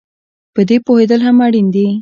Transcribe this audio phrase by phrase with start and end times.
[0.53, 1.85] په دې پوهېدل هم اړین دي